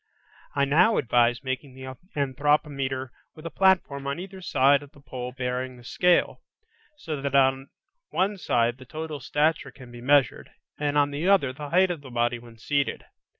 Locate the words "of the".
4.81-4.99, 11.91-12.09